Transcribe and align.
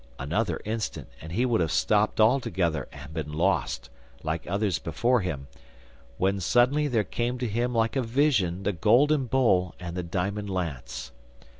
Another 0.17 0.59
instant 0.65 1.09
and 1.21 1.31
he 1.31 1.45
would 1.45 1.61
have 1.61 1.71
stopped 1.71 2.19
altogether 2.19 2.87
and 2.91 3.13
been 3.13 3.31
lost, 3.31 3.91
like 4.23 4.47
others 4.47 4.79
before 4.79 5.21
him, 5.21 5.45
when 6.17 6.39
suddenly 6.39 6.87
there 6.87 7.03
came 7.03 7.37
to 7.37 7.47
him 7.47 7.75
like 7.75 7.95
a 7.95 8.01
vision 8.01 8.63
the 8.63 8.73
golden 8.73 9.25
bowl 9.27 9.75
and 9.79 9.95
the 9.95 10.01
diamond 10.01 10.49
lance. 10.49 11.11